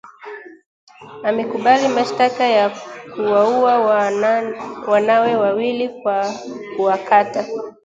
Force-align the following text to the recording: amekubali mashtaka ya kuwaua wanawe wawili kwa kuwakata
amekubali 1.27 1.87
mashtaka 1.95 2.43
ya 2.45 2.69
kuwaua 3.15 3.79
wanawe 4.87 5.35
wawili 5.35 5.89
kwa 5.89 6.33
kuwakata 6.75 7.45